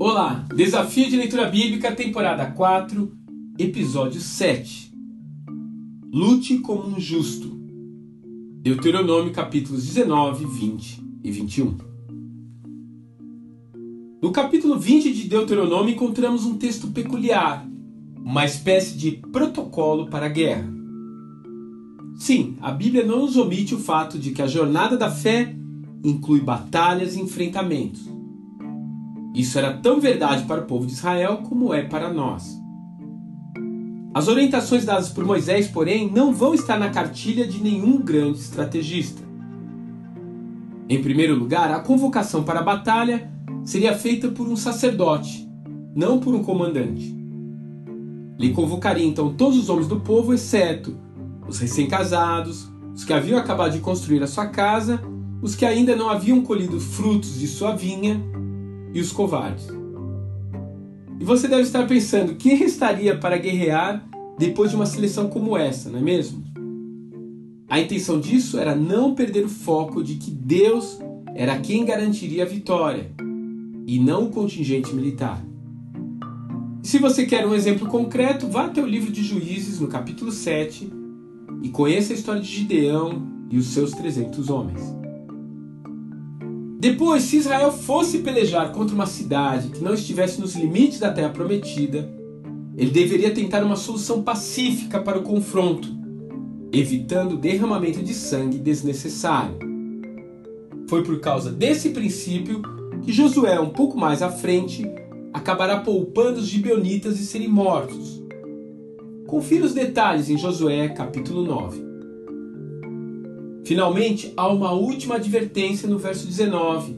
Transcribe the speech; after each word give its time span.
Olá, 0.00 0.44
Desafio 0.54 1.08
de 1.08 1.16
Leitura 1.16 1.48
Bíblica, 1.48 1.94
temporada 1.94 2.50
4, 2.50 3.16
episódio 3.58 4.20
7. 4.20 4.92
Lute 6.12 6.58
como 6.58 6.88
um 6.88 7.00
justo. 7.00 7.48
Deuteronômio 8.60 9.32
capítulos 9.32 9.84
19, 9.84 10.44
20 10.44 11.04
e 11.22 11.30
21. 11.30 11.78
No 14.20 14.32
capítulo 14.32 14.78
20 14.78 15.12
de 15.12 15.28
Deuteronômio 15.28 15.94
encontramos 15.94 16.44
um 16.44 16.58
texto 16.58 16.88
peculiar, 16.88 17.64
uma 18.16 18.44
espécie 18.44 18.98
de 18.98 19.12
protocolo 19.12 20.10
para 20.10 20.26
a 20.26 20.30
guerra. 20.30 20.83
Sim, 22.16 22.56
a 22.60 22.70
Bíblia 22.70 23.04
não 23.04 23.20
nos 23.20 23.36
omite 23.36 23.74
o 23.74 23.78
fato 23.78 24.18
de 24.18 24.30
que 24.30 24.40
a 24.40 24.46
jornada 24.46 24.96
da 24.96 25.10
fé 25.10 25.54
inclui 26.02 26.40
batalhas 26.40 27.16
e 27.16 27.20
enfrentamentos. 27.20 28.08
Isso 29.34 29.58
era 29.58 29.72
tão 29.78 29.98
verdade 29.98 30.44
para 30.44 30.60
o 30.60 30.64
povo 30.64 30.86
de 30.86 30.92
Israel 30.92 31.38
como 31.38 31.74
é 31.74 31.82
para 31.82 32.12
nós. 32.12 32.56
As 34.14 34.28
orientações 34.28 34.84
dadas 34.84 35.08
por 35.08 35.24
Moisés, 35.24 35.66
porém, 35.66 36.08
não 36.08 36.32
vão 36.32 36.54
estar 36.54 36.78
na 36.78 36.88
cartilha 36.88 37.44
de 37.44 37.60
nenhum 37.60 37.98
grande 37.98 38.38
estrategista. 38.38 39.22
Em 40.88 41.02
primeiro 41.02 41.34
lugar, 41.34 41.72
a 41.72 41.80
convocação 41.80 42.44
para 42.44 42.60
a 42.60 42.62
batalha 42.62 43.28
seria 43.64 43.96
feita 43.96 44.28
por 44.28 44.46
um 44.46 44.54
sacerdote, 44.54 45.48
não 45.96 46.20
por 46.20 46.32
um 46.32 46.44
comandante. 46.44 47.12
Lhe 48.38 48.52
convocaria 48.52 49.04
então 49.04 49.34
todos 49.34 49.58
os 49.58 49.68
homens 49.68 49.88
do 49.88 49.98
povo, 49.98 50.32
exceto 50.32 50.96
os 51.48 51.58
recém-casados, 51.58 52.68
os 52.94 53.04
que 53.04 53.12
haviam 53.12 53.38
acabado 53.38 53.72
de 53.72 53.80
construir 53.80 54.22
a 54.22 54.26
sua 54.26 54.46
casa, 54.46 55.00
os 55.42 55.54
que 55.54 55.64
ainda 55.64 55.94
não 55.94 56.08
haviam 56.08 56.40
colhido 56.40 56.80
frutos 56.80 57.38
de 57.38 57.46
sua 57.46 57.74
vinha 57.74 58.20
e 58.92 59.00
os 59.00 59.12
covardes. 59.12 59.66
E 61.20 61.24
você 61.24 61.48
deve 61.48 61.62
estar 61.62 61.86
pensando: 61.86 62.34
quem 62.36 62.56
restaria 62.56 63.16
para 63.16 63.36
guerrear 63.36 64.06
depois 64.38 64.70
de 64.70 64.76
uma 64.76 64.86
seleção 64.86 65.28
como 65.28 65.56
essa, 65.56 65.90
não 65.90 65.98
é 65.98 66.02
mesmo? 66.02 66.44
A 67.68 67.80
intenção 67.80 68.20
disso 68.20 68.58
era 68.58 68.74
não 68.74 69.14
perder 69.14 69.44
o 69.44 69.48
foco 69.48 70.02
de 70.02 70.14
que 70.14 70.30
Deus 70.30 70.98
era 71.34 71.58
quem 71.58 71.84
garantiria 71.84 72.44
a 72.44 72.46
vitória 72.46 73.10
e 73.86 73.98
não 73.98 74.24
o 74.24 74.30
contingente 74.30 74.94
militar. 74.94 75.44
Se 76.82 76.98
você 76.98 77.26
quer 77.26 77.46
um 77.46 77.54
exemplo 77.54 77.88
concreto, 77.88 78.46
vá 78.46 78.66
até 78.66 78.82
o 78.82 78.86
livro 78.86 79.10
de 79.10 79.22
Juízes, 79.22 79.80
no 79.80 79.88
capítulo 79.88 80.30
7, 80.30 80.92
e 81.64 81.70
conheça 81.70 82.12
a 82.12 82.16
história 82.16 82.42
de 82.42 82.46
Gideão 82.46 83.26
e 83.50 83.56
os 83.56 83.68
seus 83.68 83.92
300 83.92 84.50
homens. 84.50 84.82
Depois, 86.78 87.22
se 87.22 87.38
Israel 87.38 87.72
fosse 87.72 88.18
pelejar 88.18 88.70
contra 88.70 88.94
uma 88.94 89.06
cidade 89.06 89.70
que 89.70 89.82
não 89.82 89.94
estivesse 89.94 90.38
nos 90.38 90.54
limites 90.54 90.98
da 91.00 91.10
terra 91.10 91.30
prometida, 91.30 92.06
ele 92.76 92.90
deveria 92.90 93.30
tentar 93.30 93.64
uma 93.64 93.76
solução 93.76 94.22
pacífica 94.22 95.00
para 95.00 95.18
o 95.18 95.22
confronto, 95.22 95.88
evitando 96.70 97.38
derramamento 97.38 98.02
de 98.02 98.12
sangue 98.12 98.58
desnecessário. 98.58 99.56
Foi 100.86 101.02
por 101.02 101.18
causa 101.20 101.50
desse 101.50 101.90
princípio 101.90 102.60
que 103.00 103.10
Josué, 103.10 103.58
um 103.58 103.70
pouco 103.70 103.96
mais 103.96 104.20
à 104.20 104.30
frente, 104.30 104.84
acabará 105.32 105.80
poupando 105.80 106.40
os 106.40 106.46
gibeonitas 106.46 107.16
de 107.16 107.24
serem 107.24 107.48
mortos. 107.48 108.13
Confira 109.34 109.66
os 109.66 109.74
detalhes 109.74 110.30
em 110.30 110.38
Josué 110.38 110.90
capítulo 110.90 111.42
9. 111.42 111.84
Finalmente, 113.64 114.32
há 114.36 114.46
uma 114.46 114.70
última 114.70 115.16
advertência 115.16 115.88
no 115.88 115.98
verso 115.98 116.24
19, 116.24 116.96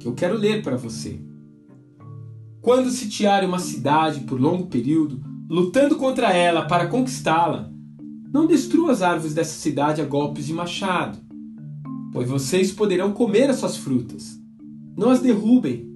que 0.00 0.08
eu 0.08 0.12
quero 0.12 0.36
ler 0.36 0.64
para 0.64 0.76
você. 0.76 1.20
Quando 2.60 2.90
sitiar 2.90 3.44
uma 3.44 3.60
cidade 3.60 4.22
por 4.22 4.40
longo 4.40 4.66
período, 4.66 5.22
lutando 5.48 5.94
contra 5.94 6.32
ela 6.32 6.66
para 6.66 6.88
conquistá-la, 6.88 7.70
não 8.34 8.48
destrua 8.48 8.90
as 8.90 9.00
árvores 9.00 9.32
dessa 9.32 9.56
cidade 9.56 10.02
a 10.02 10.04
golpes 10.04 10.44
de 10.46 10.52
machado, 10.52 11.16
pois 12.12 12.28
vocês 12.28 12.72
poderão 12.72 13.12
comer 13.12 13.48
as 13.48 13.58
suas 13.58 13.76
frutas. 13.76 14.36
Não 14.96 15.10
as 15.10 15.20
derrubem. 15.20 15.88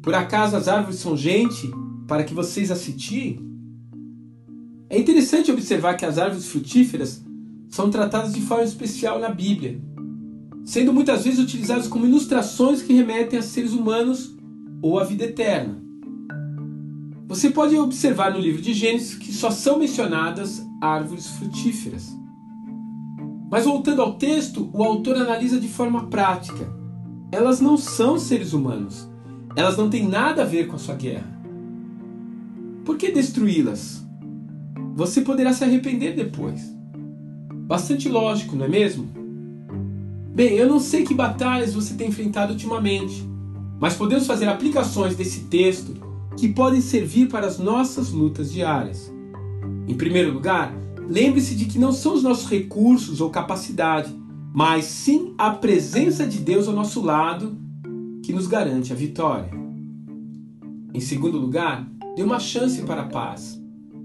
Por 0.00 0.14
acaso 0.14 0.56
as 0.56 0.68
árvores 0.68 1.00
são 1.00 1.14
gente 1.14 1.70
para 2.08 2.24
que 2.24 2.32
vocês 2.32 2.70
as 2.70 2.78
sitiem? 2.78 3.52
É 4.92 4.98
interessante 4.98 5.50
observar 5.50 5.94
que 5.94 6.04
as 6.04 6.18
árvores 6.18 6.48
frutíferas 6.48 7.24
são 7.70 7.88
tratadas 7.88 8.34
de 8.34 8.42
forma 8.42 8.62
especial 8.62 9.18
na 9.18 9.30
Bíblia, 9.30 9.80
sendo 10.66 10.92
muitas 10.92 11.24
vezes 11.24 11.40
utilizadas 11.40 11.88
como 11.88 12.04
ilustrações 12.04 12.82
que 12.82 12.92
remetem 12.92 13.38
a 13.38 13.42
seres 13.42 13.72
humanos 13.72 14.36
ou 14.82 14.98
à 14.98 15.04
vida 15.04 15.24
eterna. 15.24 15.82
Você 17.26 17.48
pode 17.48 17.74
observar 17.74 18.34
no 18.34 18.38
livro 18.38 18.60
de 18.60 18.74
Gênesis 18.74 19.14
que 19.14 19.32
só 19.32 19.50
são 19.50 19.78
mencionadas 19.78 20.62
árvores 20.78 21.26
frutíferas. 21.26 22.14
Mas 23.50 23.64
voltando 23.64 24.02
ao 24.02 24.18
texto, 24.18 24.68
o 24.74 24.84
autor 24.84 25.16
analisa 25.16 25.58
de 25.58 25.68
forma 25.68 26.08
prática. 26.08 26.70
Elas 27.32 27.62
não 27.62 27.78
são 27.78 28.18
seres 28.18 28.52
humanos. 28.52 29.08
Elas 29.56 29.78
não 29.78 29.88
têm 29.88 30.06
nada 30.06 30.42
a 30.42 30.46
ver 30.46 30.66
com 30.66 30.76
a 30.76 30.78
sua 30.78 30.96
guerra. 30.96 31.32
Por 32.84 32.98
que 32.98 33.10
destruí-las? 33.10 34.02
Você 34.94 35.22
poderá 35.22 35.52
se 35.52 35.64
arrepender 35.64 36.14
depois. 36.14 36.60
Bastante 37.66 38.08
lógico, 38.08 38.54
não 38.54 38.66
é 38.66 38.68
mesmo? 38.68 39.08
Bem, 40.34 40.54
eu 40.54 40.68
não 40.68 40.80
sei 40.80 41.04
que 41.04 41.14
batalhas 41.14 41.74
você 41.74 41.94
tem 41.94 42.08
enfrentado 42.08 42.52
ultimamente, 42.52 43.26
mas 43.80 43.94
podemos 43.94 44.26
fazer 44.26 44.46
aplicações 44.48 45.16
desse 45.16 45.44
texto 45.44 45.94
que 46.36 46.48
podem 46.48 46.80
servir 46.80 47.28
para 47.28 47.46
as 47.46 47.58
nossas 47.58 48.10
lutas 48.10 48.52
diárias. 48.52 49.12
Em 49.86 49.94
primeiro 49.94 50.32
lugar, 50.32 50.74
lembre-se 51.08 51.54
de 51.54 51.66
que 51.66 51.78
não 51.78 51.92
são 51.92 52.14
os 52.14 52.22
nossos 52.22 52.48
recursos 52.48 53.20
ou 53.20 53.30
capacidade, 53.30 54.14
mas 54.54 54.84
sim 54.84 55.34
a 55.38 55.50
presença 55.50 56.26
de 56.26 56.38
Deus 56.38 56.68
ao 56.68 56.74
nosso 56.74 57.00
lado 57.00 57.56
que 58.22 58.32
nos 58.32 58.46
garante 58.46 58.92
a 58.92 58.96
vitória. 58.96 59.50
Em 60.94 61.00
segundo 61.00 61.38
lugar, 61.38 61.88
dê 62.14 62.22
uma 62.22 62.38
chance 62.38 62.82
para 62.82 63.02
a 63.02 63.06
paz. 63.06 63.61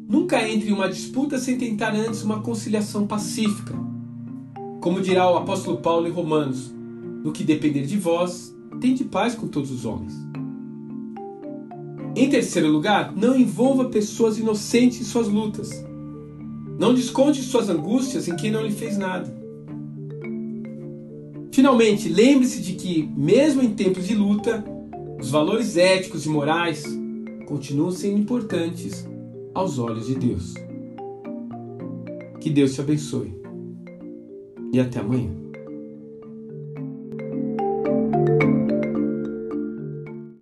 Nunca 0.08 0.48
entre 0.48 0.70
em 0.70 0.74
uma 0.74 0.88
disputa 0.88 1.38
sem 1.38 1.58
tentar 1.58 1.94
antes 1.94 2.24
uma 2.24 2.42
conciliação 2.42 3.06
pacífica. 3.06 3.76
Como 4.80 5.02
dirá 5.02 5.30
o 5.30 5.36
apóstolo 5.36 5.78
Paulo 5.78 6.08
em 6.08 6.12
Romanos: 6.12 6.74
No 7.26 7.34
que 7.34 7.44
depender 7.44 7.86
de 7.86 7.98
vós, 7.98 8.56
tende 8.80 9.04
paz 9.04 9.36
com 9.36 9.50
todos 9.50 9.70
os 9.70 9.84
homens. 9.84 10.14
Em 12.16 12.30
terceiro 12.30 12.70
lugar, 12.70 13.14
não 13.14 13.38
envolva 13.38 13.90
pessoas 13.90 14.38
inocentes 14.38 15.02
em 15.02 15.04
suas 15.04 15.28
lutas. 15.28 15.70
Não 16.80 16.94
desconte 16.94 17.42
suas 17.42 17.70
angústias 17.70 18.30
em 18.30 18.36
quem 18.38 18.50
não 18.50 18.66
lhe 18.66 18.72
fez 18.72 18.98
nada. 18.98 19.36
Finalmente, 21.52 22.08
lembre-se 22.08 22.62
de 22.62 22.74
que, 22.74 23.12
mesmo 23.18 23.62
em 23.62 23.74
tempos 23.74 24.08
de 24.08 24.16
luta, 24.16 24.64
os 25.20 25.32
valores 25.32 25.76
éticos 25.76 26.26
e 26.26 26.30
morais 26.30 26.86
continuam 27.46 27.92
sendo 27.92 28.20
importantes 28.20 29.06
aos 29.58 29.80
olhos 29.80 30.06
de 30.06 30.14
Deus. 30.14 30.54
Que 32.40 32.52
Deus 32.52 32.76
te 32.76 32.82
abençoe 32.82 33.34
e 34.72 34.80
até 34.80 35.00
amanhã. 35.00 35.47